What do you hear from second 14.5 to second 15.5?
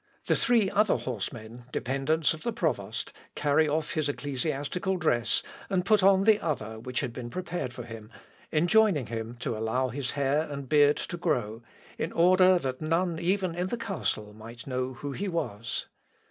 know who he